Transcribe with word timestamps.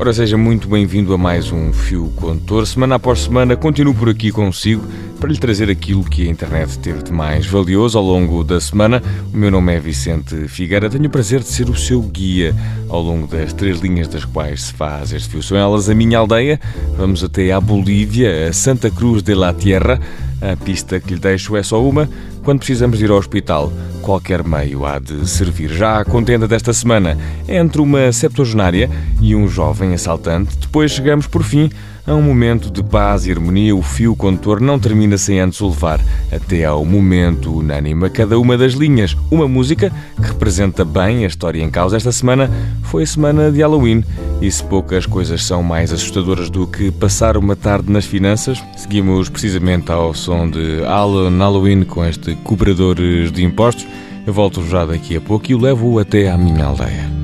Ora, 0.00 0.14
seja 0.14 0.38
muito 0.38 0.66
bem-vindo 0.66 1.12
a 1.12 1.18
mais 1.18 1.52
um 1.52 1.74
Fio 1.74 2.10
Condutor. 2.16 2.66
Semana 2.66 2.94
após 2.94 3.20
semana, 3.20 3.54
continuo 3.54 3.94
por 3.94 4.08
aqui 4.08 4.32
consigo 4.32 4.82
para 5.20 5.28
lhe 5.28 5.38
trazer 5.38 5.68
aquilo 5.68 6.02
que 6.02 6.26
a 6.26 6.30
internet 6.30 6.78
teve 6.78 7.02
de 7.02 7.12
mais 7.12 7.44
valioso 7.44 7.98
ao 7.98 8.04
longo 8.04 8.42
da 8.42 8.58
semana. 8.58 9.02
O 9.30 9.36
meu 9.36 9.50
nome 9.50 9.74
é 9.74 9.78
Vicente 9.78 10.48
Figueira. 10.48 10.88
Tenho 10.88 11.04
o 11.04 11.10
prazer 11.10 11.40
de 11.40 11.48
ser 11.48 11.68
o 11.68 11.76
seu 11.76 12.00
guia 12.00 12.56
ao 12.88 13.02
longo 13.02 13.26
das 13.26 13.52
três 13.52 13.80
linhas 13.80 14.08
das 14.08 14.24
quais 14.24 14.62
se 14.62 14.72
faz 14.72 15.12
este 15.12 15.28
fio. 15.28 15.42
São 15.42 15.58
elas 15.58 15.90
a 15.90 15.94
minha 15.94 16.16
aldeia, 16.16 16.58
vamos 16.96 17.22
até 17.22 17.52
à 17.52 17.60
Bolívia, 17.60 18.48
a 18.48 18.54
Santa 18.54 18.90
Cruz 18.90 19.22
de 19.22 19.34
la 19.34 19.52
Tierra. 19.52 20.00
A 20.40 20.56
pista 20.56 20.98
que 20.98 21.14
lhe 21.14 21.20
deixo 21.20 21.56
é 21.56 21.62
só 21.62 21.82
uma. 21.82 22.08
Quando 22.42 22.60
precisamos 22.60 23.00
ir 23.00 23.10
ao 23.10 23.18
hospital, 23.18 23.72
qualquer 24.00 24.42
meio 24.42 24.86
há 24.86 24.98
de 24.98 25.28
servir. 25.28 25.70
Já 25.70 26.00
a 26.00 26.04
contenda 26.04 26.48
desta 26.48 26.72
semana 26.72 27.18
é 27.46 27.58
entre 27.58 27.80
uma 27.80 28.10
septuagenária 28.10 28.90
e 29.20 29.36
um 29.36 29.46
jovem 29.46 29.92
assaltante. 29.92 30.56
Depois 30.56 30.92
chegamos, 30.92 31.26
por 31.26 31.42
fim, 31.42 31.70
a 32.06 32.14
um 32.14 32.22
momento 32.22 32.70
de 32.70 32.82
paz 32.82 33.26
e 33.26 33.30
harmonia. 33.30 33.74
O 33.74 33.82
fio 33.82 34.16
condutor 34.16 34.60
não 34.60 34.78
termina 34.78 35.16
sem 35.18 35.40
antes 35.40 35.60
o 35.60 35.68
levar 35.68 36.00
até 36.32 36.64
ao 36.64 36.84
momento 36.84 37.56
unânime. 37.56 38.06
A 38.06 38.10
cada 38.10 38.38
uma 38.38 38.56
das 38.56 38.74
linhas, 38.74 39.16
uma 39.30 39.48
música 39.48 39.90
que 40.16 40.28
representa 40.28 40.84
bem 40.84 41.24
a 41.24 41.28
história 41.28 41.62
em 41.62 41.70
causa. 41.70 41.96
Esta 41.96 42.12
semana 42.12 42.50
foi 42.82 43.02
a 43.02 43.06
semana 43.06 43.50
de 43.50 43.60
Halloween 43.60 44.04
e 44.40 44.50
se 44.50 44.64
poucas 44.64 45.04
coisas 45.06 45.44
são 45.44 45.62
mais 45.62 45.92
assustadoras 45.92 46.48
do 46.48 46.66
que 46.66 46.90
passar 46.90 47.36
uma 47.36 47.54
tarde 47.54 47.92
nas 47.92 48.06
finanças, 48.06 48.62
seguimos 48.76 49.28
precisamente 49.28 49.92
ao 49.92 50.14
som 50.14 50.48
de 50.48 50.82
Alan 50.84 51.36
Halloween 51.38 51.84
com 51.84 52.04
este 52.04 52.34
cobradores 52.36 53.30
de 53.30 53.44
impostos. 53.44 53.86
Eu 54.26 54.32
volto 54.32 54.62
já 54.66 54.84
daqui 54.84 55.16
a 55.16 55.20
pouco 55.20 55.50
e 55.50 55.54
o 55.54 55.58
levo 55.58 55.98
até 55.98 56.30
à 56.30 56.38
minha 56.38 56.64
aldeia. 56.64 57.19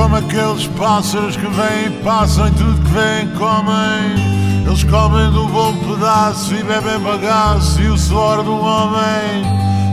Como 0.00 0.16
aqueles 0.16 0.66
pássaros 0.78 1.36
que 1.36 1.46
vêm 1.46 1.88
e 1.88 2.02
passam 2.02 2.48
e 2.48 2.50
tudo 2.52 2.80
que 2.80 2.88
vêm 2.88 3.28
comem. 3.36 4.64
Eles 4.66 4.82
comem 4.84 5.30
do 5.30 5.46
bom 5.48 5.74
pedaço 5.76 6.54
e 6.54 6.62
bebem 6.62 6.98
bagaço 7.00 7.78
e 7.82 7.88
o 7.88 7.98
suor 7.98 8.42
do 8.42 8.58
homem. 8.58 9.44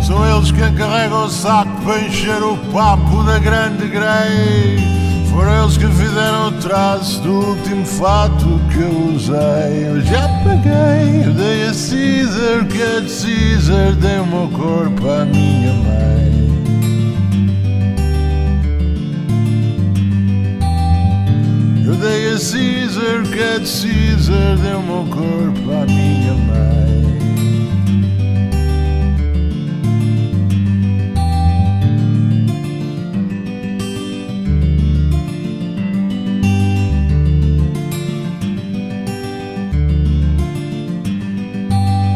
São 0.02 0.25
eles 0.25 0.50
quem 0.53 0.73
carregam 0.75 1.25
o 1.25 1.30
saco 1.30 1.69
para 1.83 2.00
encher 2.00 2.41
o 2.41 2.55
papo 2.72 3.22
da 3.23 3.38
grande 3.38 3.85
grei. 3.89 5.28
Foram 5.30 5.63
eles 5.63 5.75
que 5.75 5.88
fizeram 5.88 6.47
o 6.47 6.52
traço 6.53 7.19
do 7.19 7.50
último 7.50 7.85
fato 7.85 8.61
que 8.72 8.80
eu 8.80 9.13
usei. 9.13 9.89
Eu 9.89 10.02
já 10.03 10.25
paguei, 10.45 11.25
eu 11.25 11.33
dei 11.33 11.63
a 11.63 11.73
Caesar, 11.73 12.66
que 12.69 13.02
de 13.02 13.11
Caesar, 13.11 13.91
dei 13.95 14.19
o 14.19 14.25
meu 14.25 14.47
corpo 14.58 15.09
à 15.09 15.25
minha 15.25 15.73
mãe. 15.73 16.56
Dei 22.00 22.28
a 22.28 22.38
Caesar, 22.38 23.23
que 23.23 23.59
de 23.59 23.70
Caesar, 23.81 24.58
dei 24.62 24.73
o 24.73 24.81
meu 24.81 25.06
corpo 25.06 25.72
à 25.72 25.86
minha 25.86 26.34
mãe. 26.34 26.78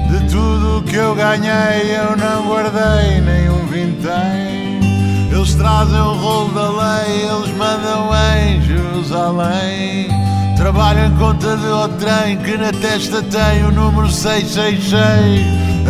De 0.09 0.19
tudo 0.29 0.83
que 0.83 0.95
eu 0.95 1.15
ganhei, 1.15 1.97
eu 1.97 2.15
não 2.17 2.47
guardei 2.47 3.21
nem 3.21 3.49
um 3.49 3.65
vintém. 3.67 4.60
Eles 5.41 5.55
trazem 5.55 5.99
o 5.99 6.13
rolo 6.17 6.53
da 6.53 6.69
lei, 6.69 7.23
eles 7.23 7.57
mandam 7.57 8.11
em 8.37 8.61
Jerusalém. 8.61 10.07
Trabalham 10.55 11.07
em 11.07 11.17
conta 11.17 11.57
de 11.57 11.65
outrem 11.65 12.37
que 12.37 12.55
na 12.57 12.71
testa 12.71 13.23
tem 13.23 13.63
o 13.63 13.71
número 13.71 14.07
666. 14.07 15.01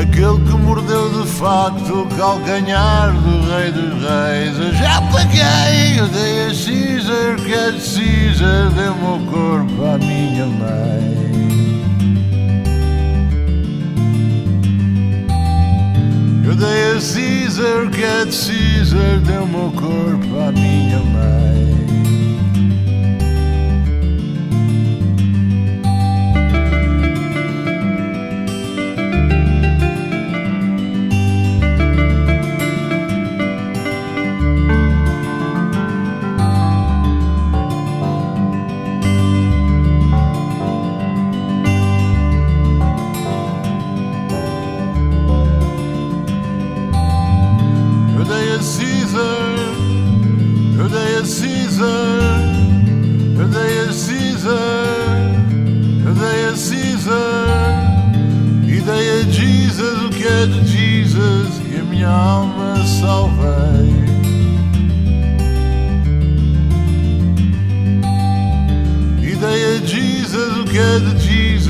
Aquele 0.02 0.40
que 0.50 0.58
mordeu 0.58 1.22
de 1.22 1.28
facto 1.28 2.04
o 2.04 2.08
calcanhar 2.16 3.12
do 3.12 3.52
rei 3.52 3.74
dos 3.74 4.02
reis. 4.02 4.58
Eu 4.58 4.74
já 4.74 5.02
paguei, 5.12 6.00
eu 6.00 6.08
dei 6.08 6.46
a 6.46 6.48
Caesar, 6.48 7.36
que 7.44 7.54
é 7.54 7.72
de 7.72 7.82
Caesar, 7.82 8.70
dei 8.70 8.88
o 8.88 9.20
corpo 9.30 9.51
Caesar, 17.62 17.90
que 17.92 18.04
é 18.04 18.26
de 18.26 18.36
Caesar, 18.36 19.20
dei 19.20 19.38
o 19.38 19.46
meu 19.46 19.72
corpo 19.72 20.40
à 20.40 20.52
minha 20.52 21.00
mãe. 21.00 21.91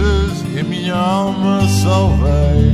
Jesus, 0.01 0.43
e 0.57 0.63
minha 0.63 0.95
alma 0.95 1.67
salvei. 1.67 2.71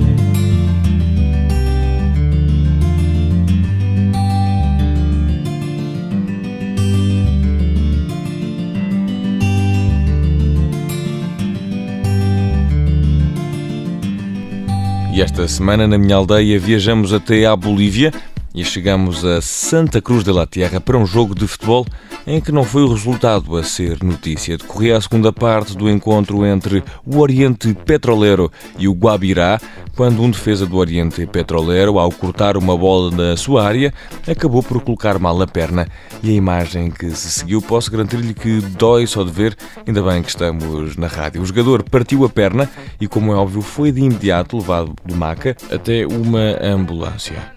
E 15.14 15.22
esta 15.22 15.48
semana, 15.48 15.88
na 15.88 15.98
minha 15.98 16.16
aldeia, 16.16 16.60
viajamos 16.60 17.12
até 17.12 17.46
à 17.46 17.56
Bolívia 17.56 18.14
e 18.58 18.66
chegamos 18.66 19.24
a 19.24 19.40
Santa 19.40 20.02
Cruz 20.02 20.24
de 20.24 20.32
la 20.32 20.48
Tierra 20.48 20.82
para 20.82 20.98
um 20.98 21.06
jogo 21.06 21.36
de 21.36 21.46
futebol 21.46 21.86
em 22.26 22.42
que 22.42 22.52
não 22.52 22.64
foi 22.64 22.82
o 22.82 22.92
resultado 22.92 23.56
a 23.56 23.62
ser 23.62 24.04
notícia. 24.04 24.58
Decorria 24.58 24.98
a 24.98 25.02
segunda 25.02 25.32
parte 25.32 25.78
do 25.78 25.88
encontro 25.88 26.44
entre 26.44 26.84
o 27.06 27.20
Oriente 27.20 27.72
Petrolero 27.86 28.52
e 28.80 28.88
o 28.88 28.94
Guabirá, 28.94 29.62
quando 29.96 30.24
um 30.24 30.32
defesa 30.32 30.66
do 30.66 30.76
Oriente 30.76 31.24
Petrolero, 31.28 32.00
ao 32.00 32.12
cortar 32.12 32.58
uma 32.58 32.76
bola 32.76 33.12
na 33.12 33.38
sua 33.38 33.64
área, 33.64 33.94
acabou 34.28 34.64
por 34.64 34.82
colocar 34.82 35.20
mal 35.20 35.40
a 35.40 35.46
perna 35.46 35.88
e 36.24 36.32
a 36.32 36.34
imagem 36.34 36.90
que 36.90 37.12
se 37.12 37.30
seguiu 37.30 37.62
posso 37.62 37.92
garantir-lhe 37.92 38.34
que 38.34 38.60
dói 38.60 39.06
só 39.06 39.24
de 39.24 39.32
ver, 39.32 39.56
ainda 39.86 40.02
bem 40.02 40.24
que 40.24 40.30
estamos 40.30 40.98
na 40.98 41.06
rádio. 41.06 41.44
O 41.44 41.46
jogador 41.46 41.84
partiu 41.84 42.26
a 42.26 42.30
perna 42.30 42.68
e, 43.00 43.08
como 43.08 43.32
é 43.32 43.36
óbvio, 43.36 43.62
foi 43.62 43.92
de 43.92 44.02
imediato 44.02 44.58
levado 44.58 44.96
de 45.06 45.14
maca 45.14 45.56
até 45.72 46.08
uma 46.08 46.58
ambulância. 46.60 47.57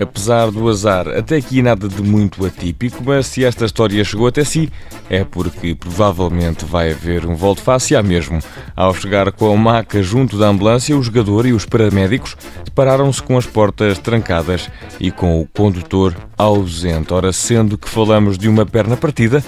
Apesar 0.00 0.52
do 0.52 0.68
azar, 0.68 1.08
até 1.08 1.36
aqui 1.36 1.60
nada 1.60 1.88
de 1.88 2.00
muito 2.02 2.46
atípico, 2.46 3.02
mas 3.04 3.26
se 3.26 3.44
esta 3.44 3.64
história 3.64 4.04
chegou 4.04 4.28
até 4.28 4.44
si, 4.44 4.70
é 5.10 5.24
porque 5.24 5.74
provavelmente 5.74 6.64
vai 6.64 6.92
haver 6.92 7.26
um 7.26 7.34
volte-face 7.34 7.96
há 7.96 8.02
mesmo. 8.02 8.38
Ao 8.76 8.94
chegar 8.94 9.32
com 9.32 9.52
a 9.52 9.56
maca 9.56 10.00
junto 10.00 10.38
da 10.38 10.46
ambulância, 10.46 10.96
o 10.96 11.02
jogador 11.02 11.46
e 11.46 11.52
os 11.52 11.66
paramédicos 11.66 12.36
depararam-se 12.64 13.20
com 13.20 13.36
as 13.36 13.44
portas 13.44 13.98
trancadas 13.98 14.70
e 15.00 15.10
com 15.10 15.40
o 15.40 15.48
condutor 15.48 16.14
ausente. 16.36 17.12
Ora, 17.12 17.32
sendo 17.32 17.76
que 17.76 17.88
falamos 17.88 18.38
de 18.38 18.48
uma 18.48 18.64
perna 18.64 18.96
partida, 18.96 19.42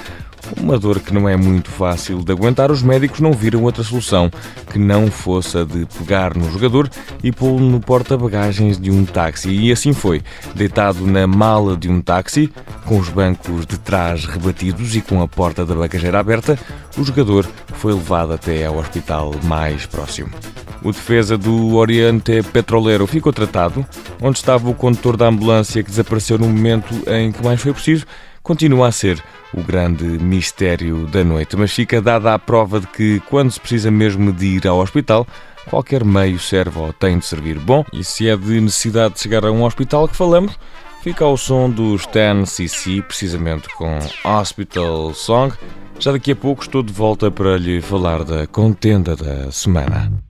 uma 0.60 0.78
dor 0.78 1.00
que 1.00 1.12
não 1.12 1.28
é 1.28 1.36
muito 1.36 1.70
fácil 1.70 2.22
de 2.22 2.32
aguentar, 2.32 2.70
os 2.70 2.82
médicos 2.82 3.20
não 3.20 3.32
viram 3.32 3.62
outra 3.62 3.82
solução 3.82 4.30
que 4.70 4.78
não 4.78 5.10
fosse 5.10 5.58
a 5.58 5.64
de 5.64 5.86
pegar 5.98 6.36
no 6.36 6.50
jogador 6.50 6.88
e 7.22 7.30
pô-lo 7.32 7.60
no 7.60 7.80
porta-bagagens 7.80 8.78
de 8.78 8.90
um 8.90 9.04
táxi. 9.04 9.50
E 9.50 9.72
assim 9.72 9.92
foi. 9.92 10.22
Deitado 10.54 11.06
na 11.06 11.26
mala 11.26 11.76
de 11.76 11.88
um 11.88 12.00
táxi, 12.00 12.52
com 12.84 12.98
os 12.98 13.08
bancos 13.08 13.66
de 13.66 13.78
trás 13.78 14.24
rebatidos 14.24 14.94
e 14.96 15.00
com 15.00 15.22
a 15.22 15.28
porta 15.28 15.64
da 15.64 15.74
bagageira 15.74 16.20
aberta, 16.20 16.58
o 16.96 17.04
jogador 17.04 17.48
foi 17.74 17.92
levado 17.92 18.32
até 18.32 18.66
ao 18.66 18.76
hospital 18.76 19.34
mais 19.44 19.86
próximo. 19.86 20.30
O 20.82 20.92
defesa 20.92 21.36
do 21.36 21.74
Oriente 21.74 22.42
Petrolero 22.42 23.06
ficou 23.06 23.32
tratado. 23.32 23.84
Onde 24.20 24.38
estava 24.38 24.68
o 24.68 24.74
condutor 24.74 25.16
da 25.16 25.26
ambulância 25.26 25.82
que 25.82 25.90
desapareceu 25.90 26.38
no 26.38 26.46
momento 26.46 26.94
em 27.06 27.30
que 27.32 27.44
mais 27.44 27.60
foi 27.60 27.72
preciso, 27.72 28.06
continua 28.42 28.88
a 28.88 28.92
ser 28.92 29.22
o 29.52 29.62
grande 29.62 30.04
mistério 30.04 31.06
da 31.06 31.24
noite. 31.24 31.56
Mas 31.56 31.72
fica 31.72 32.00
dada 32.00 32.34
a 32.34 32.38
prova 32.38 32.80
de 32.80 32.86
que, 32.86 33.20
quando 33.28 33.50
se 33.50 33.60
precisa 33.60 33.90
mesmo 33.90 34.32
de 34.32 34.46
ir 34.46 34.66
ao 34.66 34.78
hospital, 34.78 35.26
qualquer 35.68 36.04
meio 36.04 36.38
serve 36.38 36.78
ou 36.78 36.92
tem 36.92 37.18
de 37.18 37.26
servir. 37.26 37.58
Bom, 37.58 37.84
e 37.92 38.02
se 38.04 38.28
é 38.28 38.36
de 38.36 38.60
necessidade 38.60 39.14
de 39.14 39.20
chegar 39.20 39.44
a 39.44 39.52
um 39.52 39.64
hospital 39.64 40.08
que 40.08 40.16
falamos, 40.16 40.58
fica 41.02 41.24
ao 41.24 41.36
som 41.36 41.68
dos 41.70 42.06
10cc, 42.06 43.02
precisamente 43.02 43.68
com 43.76 43.98
Hospital 44.24 45.14
Song. 45.14 45.54
Já 45.98 46.12
daqui 46.12 46.32
a 46.32 46.36
pouco 46.36 46.62
estou 46.62 46.82
de 46.82 46.92
volta 46.92 47.30
para 47.30 47.58
lhe 47.58 47.82
falar 47.82 48.24
da 48.24 48.46
contenda 48.46 49.14
da 49.14 49.50
semana. 49.52 50.29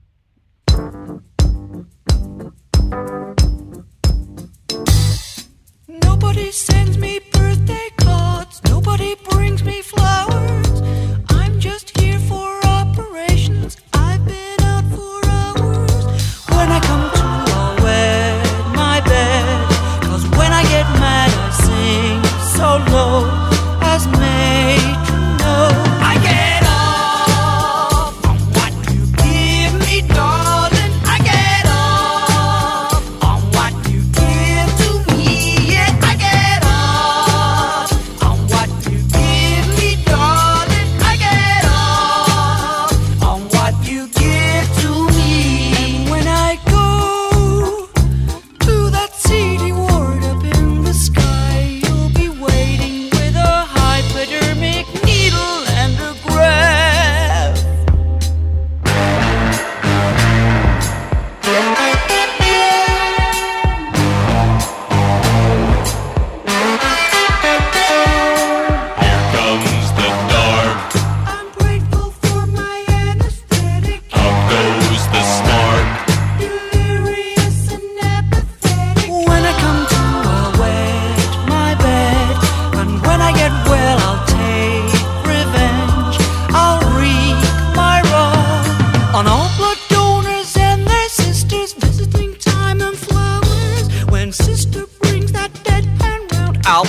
sister 94.41 94.85
brings 95.01 95.31
that 95.31 95.51
deadpan 95.63 96.31
round. 96.31 96.57
I'll 96.65 96.85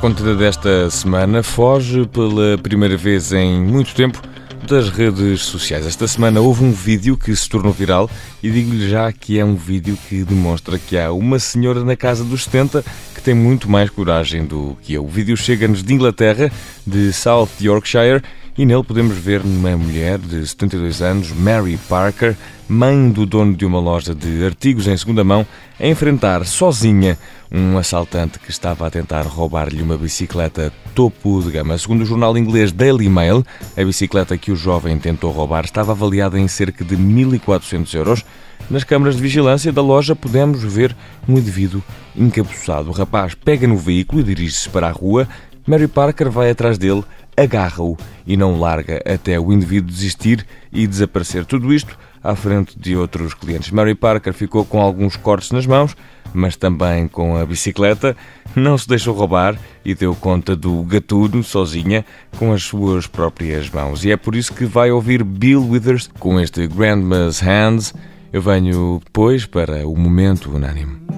contenda 0.00 0.36
desta 0.36 0.88
semana 0.90 1.42
foge 1.42 2.06
pela 2.06 2.56
primeira 2.58 2.96
vez 2.96 3.32
em 3.32 3.60
muito 3.60 3.94
tempo 3.96 4.22
das 4.68 4.88
redes 4.90 5.42
sociais. 5.42 5.86
Esta 5.86 6.06
semana 6.06 6.40
houve 6.40 6.62
um 6.62 6.70
vídeo 6.70 7.16
que 7.16 7.34
se 7.34 7.48
tornou 7.48 7.72
viral 7.72 8.08
e 8.40 8.48
digo-lhe 8.48 8.88
já 8.88 9.12
que 9.12 9.40
é 9.40 9.44
um 9.44 9.56
vídeo 9.56 9.98
que 10.08 10.22
demonstra 10.22 10.78
que 10.78 10.96
há 10.96 11.10
uma 11.10 11.40
senhora 11.40 11.82
na 11.82 11.96
casa 11.96 12.22
dos 12.22 12.44
70 12.44 12.84
que 13.12 13.20
tem 13.20 13.34
muito 13.34 13.68
mais 13.68 13.90
coragem 13.90 14.44
do 14.44 14.78
que 14.82 14.94
eu. 14.94 15.04
O 15.04 15.08
vídeo 15.08 15.36
chega-nos 15.36 15.82
de 15.82 15.92
Inglaterra, 15.92 16.50
de 16.86 17.12
South 17.12 17.50
Yorkshire, 17.60 18.22
e 18.58 18.66
nele 18.66 18.82
podemos 18.82 19.16
ver 19.16 19.40
uma 19.42 19.76
mulher 19.76 20.18
de 20.18 20.44
72 20.44 21.00
anos, 21.00 21.30
Mary 21.30 21.78
Parker, 21.88 22.36
mãe 22.68 23.08
do 23.08 23.24
dono 23.24 23.54
de 23.54 23.64
uma 23.64 23.78
loja 23.78 24.12
de 24.12 24.44
artigos 24.44 24.88
em 24.88 24.96
segunda 24.96 25.22
mão, 25.22 25.46
a 25.78 25.86
enfrentar 25.86 26.44
sozinha 26.44 27.16
um 27.52 27.78
assaltante 27.78 28.40
que 28.40 28.50
estava 28.50 28.84
a 28.84 28.90
tentar 28.90 29.22
roubar-lhe 29.22 29.80
uma 29.80 29.96
bicicleta 29.96 30.72
topo 30.92 31.40
de 31.40 31.52
gama. 31.52 31.78
Segundo 31.78 32.02
o 32.02 32.04
jornal 32.04 32.36
inglês 32.36 32.72
Daily 32.72 33.08
Mail, 33.08 33.46
a 33.76 33.84
bicicleta 33.84 34.36
que 34.36 34.50
o 34.50 34.56
jovem 34.56 34.98
tentou 34.98 35.30
roubar 35.30 35.64
estava 35.64 35.92
avaliada 35.92 36.36
em 36.36 36.48
cerca 36.48 36.84
de 36.84 36.96
1.400 36.96 37.94
euros. 37.94 38.24
Nas 38.68 38.82
câmaras 38.82 39.14
de 39.14 39.22
vigilância 39.22 39.72
da 39.72 39.80
loja 39.80 40.16
podemos 40.16 40.62
ver 40.64 40.94
um 41.28 41.38
indivíduo 41.38 41.82
encapuçado. 42.14 42.90
O 42.90 42.92
rapaz 42.92 43.34
pega 43.34 43.68
no 43.68 43.78
veículo 43.78 44.20
e 44.20 44.24
dirige-se 44.24 44.68
para 44.68 44.88
a 44.88 44.92
rua. 44.92 45.28
Mary 45.68 45.86
Parker 45.86 46.30
vai 46.30 46.48
atrás 46.48 46.78
dele 46.78 47.04
agarra-o 47.36 47.94
e 48.26 48.38
não 48.38 48.58
larga 48.58 49.02
até 49.04 49.38
o 49.38 49.52
indivíduo 49.52 49.90
desistir 49.90 50.46
e 50.72 50.86
desaparecer. 50.86 51.44
Tudo 51.44 51.74
isto 51.74 51.98
à 52.24 52.34
frente 52.34 52.76
de 52.78 52.96
outros 52.96 53.34
clientes. 53.34 53.70
Mary 53.70 53.94
Parker 53.94 54.32
ficou 54.32 54.64
com 54.64 54.80
alguns 54.80 55.14
cortes 55.14 55.50
nas 55.50 55.66
mãos, 55.66 55.94
mas 56.32 56.56
também 56.56 57.06
com 57.06 57.36
a 57.36 57.44
bicicleta. 57.44 58.16
Não 58.56 58.78
se 58.78 58.88
deixou 58.88 59.14
roubar 59.14 59.58
e 59.84 59.94
deu 59.94 60.14
conta 60.14 60.56
do 60.56 60.82
gatuno 60.84 61.44
sozinha 61.44 62.02
com 62.38 62.50
as 62.50 62.62
suas 62.62 63.06
próprias 63.06 63.68
mãos. 63.68 64.06
E 64.06 64.10
é 64.10 64.16
por 64.16 64.34
isso 64.34 64.54
que 64.54 64.64
vai 64.64 64.90
ouvir 64.90 65.22
Bill 65.22 65.68
Withers 65.68 66.08
com 66.18 66.40
este 66.40 66.66
Grandma's 66.66 67.40
Hands. 67.40 67.92
Eu 68.32 68.40
venho 68.40 69.02
depois 69.04 69.44
para 69.44 69.86
o 69.86 69.94
momento 69.94 70.50
unânime. 70.50 71.17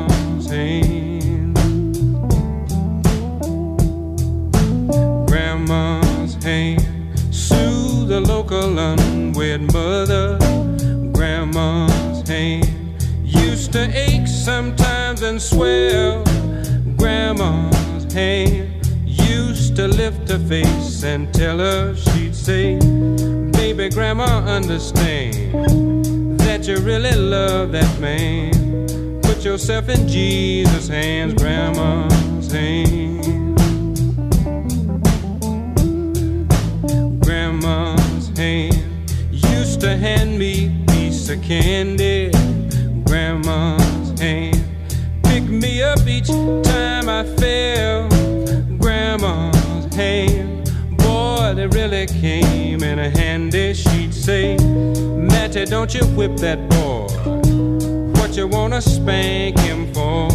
face 20.51 21.03
and 21.05 21.33
tell 21.33 21.59
her 21.59 21.95
she'd 21.95 22.35
say, 22.35 22.77
Baby, 23.51 23.87
Grandma, 23.87 24.43
understand 24.45 26.37
that 26.41 26.67
you 26.67 26.75
really 26.79 27.15
love 27.15 27.71
that 27.71 27.99
man. 28.01 28.51
Put 29.21 29.45
yourself 29.45 29.87
in 29.87 30.05
Jesus' 30.09 30.89
hands, 30.89 31.35
Grandma's 31.35 32.51
hands. 32.51 33.27
Grandma's 37.25 38.27
hand 38.37 38.75
used 39.31 39.79
to 39.79 39.95
hand 39.95 40.37
me 40.37 40.67
a 40.67 40.91
piece 40.91 41.29
of 41.29 41.41
candy. 41.41 42.29
Grandma's 43.05 44.19
hand 44.19 44.61
picked 45.23 45.47
me 45.47 45.81
up 45.81 46.05
each 46.05 46.27
time 46.27 47.07
I 47.07 47.23
fell. 47.39 48.09
Grandma's 48.79 49.95
hand, 49.95 50.40
really 51.57 52.05
came 52.07 52.83
in 52.83 52.97
handy. 52.97 53.73
She'd 53.73 54.13
say, 54.13 54.57
Matty, 54.57 55.65
don't 55.65 55.93
you 55.93 56.05
whip 56.15 56.37
that 56.37 56.59
boy. 56.69 57.07
What 58.19 58.35
you 58.37 58.47
wanna 58.47 58.81
spank 58.81 59.59
him 59.59 59.93
for? 59.93 60.29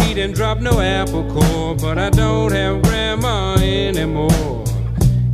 He 0.00 0.14
didn't 0.14 0.34
drop 0.34 0.60
no 0.60 0.80
apple 0.80 1.24
core, 1.32 1.74
but 1.74 1.98
I 1.98 2.10
don't 2.10 2.52
have 2.52 2.82
grandma 2.82 3.56
anymore. 3.56 4.64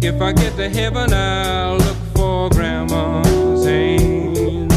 If 0.01 0.21
I 0.21 0.33
get 0.33 0.57
to 0.57 0.69
heaven, 0.69 1.13
I'll 1.13 1.79
look 1.79 1.97
for 2.15 2.51
grandma's 2.51 3.65
hand. 3.65 4.73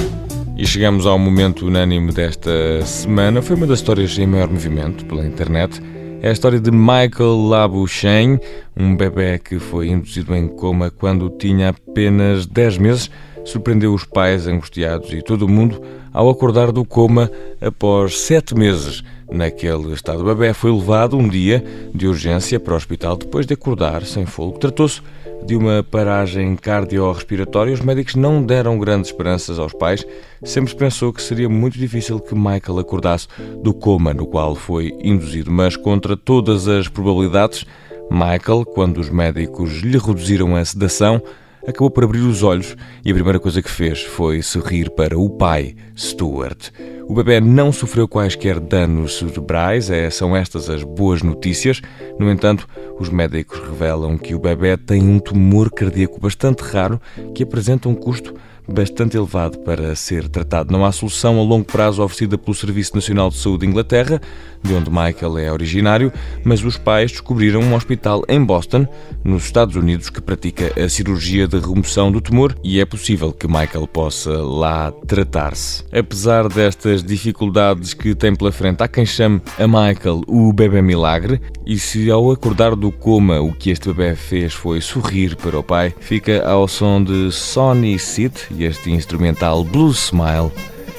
E 0.55 0.65
chegamos 0.65 1.05
ao 1.05 1.17
momento 1.17 1.65
unânime 1.65 2.11
desta 2.11 2.85
semana. 2.85 3.41
Foi 3.41 3.55
uma 3.55 3.67
das 3.67 3.79
histórias 3.79 4.17
em 4.17 4.27
maior 4.27 4.49
movimento 4.49 5.05
pela 5.05 5.25
internet. 5.25 5.81
É 6.19 6.29
a 6.29 6.31
história 6.31 6.59
de 6.59 6.71
Michael 6.71 7.47
Labouchen, 7.47 8.39
um 8.75 8.95
bebê 8.95 9.37
que 9.37 9.59
foi 9.59 9.89
induzido 9.89 10.35
em 10.35 10.47
coma 10.47 10.89
quando 10.89 11.29
tinha 11.29 11.69
apenas 11.69 12.47
10 12.47 12.77
meses. 12.79 13.11
Surpreendeu 13.45 13.93
os 13.93 14.03
pais 14.03 14.47
angustiados 14.47 15.13
e 15.13 15.21
todo 15.21 15.43
o 15.43 15.47
mundo 15.47 15.81
ao 16.11 16.27
acordar 16.27 16.71
do 16.71 16.83
coma 16.83 17.31
após 17.61 18.19
7 18.21 18.55
meses. 18.55 19.03
Naquele 19.29 19.93
estado, 19.93 20.21
o 20.21 20.25
bebê 20.25 20.53
foi 20.53 20.71
levado 20.71 21.15
um 21.15 21.29
dia 21.29 21.63
de 21.93 22.07
urgência 22.07 22.59
para 22.59 22.73
o 22.73 22.77
hospital 22.77 23.15
depois 23.15 23.45
de 23.45 23.53
acordar 23.53 24.03
sem 24.03 24.25
fogo. 24.25 24.57
Tratou-se 24.57 25.01
de 25.47 25.55
uma 25.55 25.81
paragem 25.81 26.57
cardiorrespiratória, 26.57 27.73
os 27.73 27.79
médicos 27.79 28.15
não 28.15 28.43
deram 28.43 28.77
grandes 28.77 29.09
esperanças 29.09 29.57
aos 29.57 29.71
pais. 29.71 30.05
Sempre 30.43 30.71
se 30.71 30.75
pensou 30.75 31.13
que 31.13 31.21
seria 31.21 31.47
muito 31.47 31.77
difícil 31.77 32.19
que 32.19 32.35
Michael 32.35 32.79
acordasse 32.79 33.29
do 33.63 33.73
coma 33.73 34.13
no 34.13 34.27
qual 34.27 34.55
foi 34.55 34.93
induzido, 35.01 35.49
mas 35.49 35.77
contra 35.77 36.17
todas 36.17 36.67
as 36.67 36.89
probabilidades, 36.89 37.65
Michael, 38.11 38.65
quando 38.65 38.97
os 38.97 39.09
médicos 39.09 39.81
lhe 39.81 39.97
reduziram 39.97 40.53
a 40.53 40.65
sedação, 40.65 41.21
acabou 41.67 41.91
por 41.91 42.05
abrir 42.05 42.21
os 42.21 42.43
olhos 42.43 42.77
e 43.03 43.11
a 43.11 43.13
primeira 43.13 43.39
coisa 43.39 43.61
que 43.61 43.69
fez 43.69 44.01
foi 44.01 44.41
sorrir 44.41 44.89
para 44.89 45.19
o 45.19 45.29
pai, 45.29 45.75
Stuart. 45.95 46.69
O 47.09 47.13
bebê 47.13 47.39
não 47.39 47.71
sofreu 47.71 48.07
quaisquer 48.07 48.59
danos 48.59 49.17
cerebrais, 49.19 49.89
é, 49.89 50.09
são 50.09 50.35
estas 50.35 50.69
as 50.69 50.83
boas 50.83 51.21
notícias. 51.21 51.81
No 52.17 52.31
entanto, 52.31 52.67
os 52.99 53.09
médicos 53.09 53.59
revelam 53.59 54.17
que 54.17 54.33
o 54.33 54.39
bebê 54.39 54.77
tem 54.77 55.03
um 55.03 55.19
tumor 55.19 55.69
cardíaco 55.69 56.19
bastante 56.19 56.61
raro 56.61 57.01
que 57.35 57.43
apresenta 57.43 57.87
um 57.87 57.95
custo 57.95 58.33
bastante 58.67 59.17
elevado 59.17 59.59
para 59.59 59.95
ser 59.95 60.27
tratado. 60.27 60.71
Não 60.71 60.85
há 60.85 60.91
solução 60.91 61.39
a 61.39 61.43
longo 61.43 61.65
prazo 61.65 62.03
oferecida 62.03 62.37
pelo 62.37 62.55
Serviço 62.55 62.95
Nacional 62.95 63.29
de 63.29 63.37
Saúde 63.37 63.61
de 63.61 63.67
Inglaterra, 63.67 64.21
de 64.63 64.73
onde 64.73 64.89
Michael 64.89 65.37
é 65.37 65.51
originário, 65.51 66.11
mas 66.43 66.63
os 66.63 66.77
pais 66.77 67.11
descobriram 67.11 67.61
um 67.61 67.75
hospital 67.75 68.23
em 68.27 68.43
Boston, 68.43 68.87
nos 69.23 69.45
Estados 69.45 69.75
Unidos, 69.75 70.09
que 70.09 70.21
pratica 70.21 70.73
a 70.81 70.89
cirurgia 70.89 71.47
de 71.47 71.59
remoção 71.59 72.11
do 72.11 72.19
tumor 72.19 72.55
e 72.63 72.79
é 72.79 72.85
possível 72.85 73.31
que 73.31 73.47
Michael 73.47 73.87
possa 73.87 74.31
lá 74.31 74.91
tratar-se. 75.05 75.83
Apesar 75.91 76.47
destas 76.49 77.03
dificuldades 77.03 77.93
que 77.93 78.13
tem 78.15 78.35
pela 78.35 78.51
frente, 78.51 78.83
há 78.83 78.87
quem 78.87 79.05
chame 79.05 79.41
a 79.57 79.67
Michael 79.67 80.21
o 80.27 80.51
bebê 80.51 80.81
milagre 80.81 81.39
e 81.65 81.77
se 81.77 82.09
ao 82.09 82.31
acordar 82.31 82.75
do 82.75 82.91
coma 82.91 83.39
o 83.39 83.53
que 83.53 83.69
este 83.69 83.87
bebê 83.89 84.15
fez 84.15 84.53
foi 84.53 84.81
sorrir 84.81 85.35
para 85.35 85.59
o 85.59 85.63
pai, 85.63 85.93
fica 85.99 86.45
ao 86.47 86.67
som 86.67 87.03
de 87.03 87.31
Sonny 87.31 87.97
Sid 87.99 88.33
e 88.57 88.63
este 88.63 88.91
instrumental 88.91 89.63
Blue 89.63 89.91
Smile. 89.91 90.51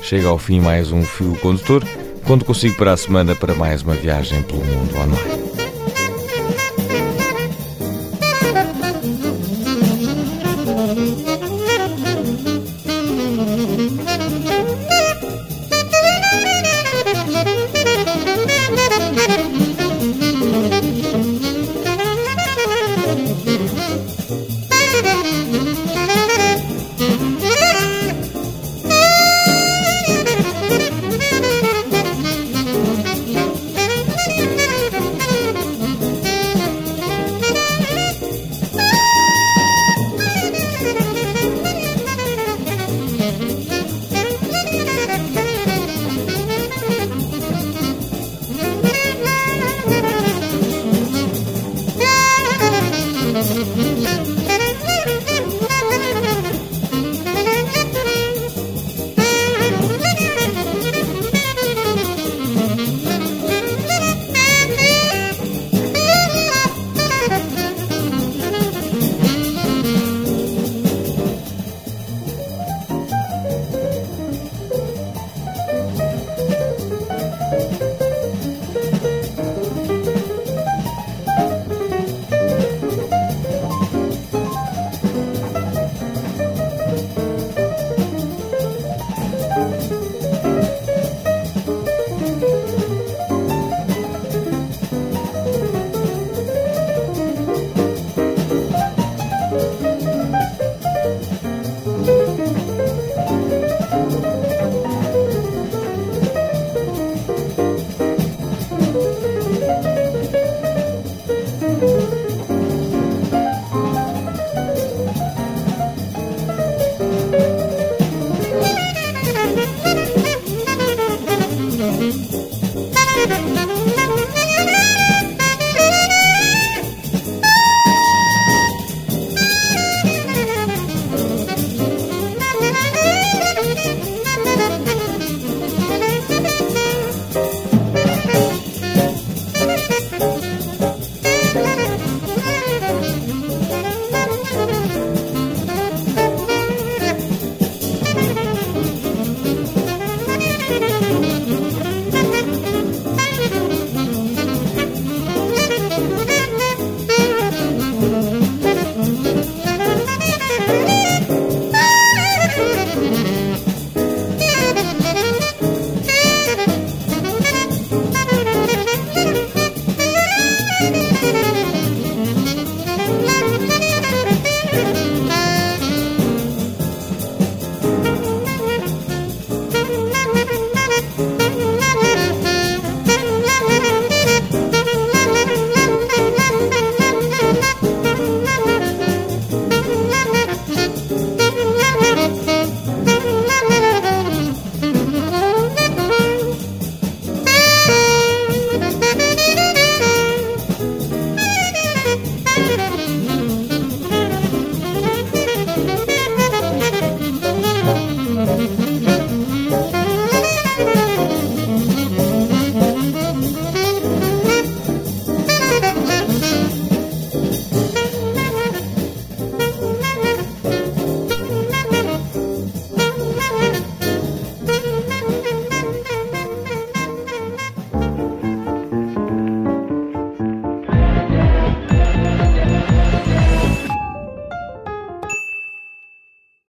Chega 0.03 0.29
ao 0.29 0.39
fim 0.39 0.61
mais 0.61 0.93
um 0.93 1.03
fio 1.03 1.37
condutor. 1.37 1.83
Quando 2.25 2.45
consigo 2.45 2.77
para 2.77 2.93
a 2.93 2.97
semana 2.97 3.35
para 3.35 3.55
mais 3.55 3.83
uma 3.83 3.95
viagem 3.95 4.43
pelo 4.43 4.65
mundo 4.65 4.97
online. 4.97 5.48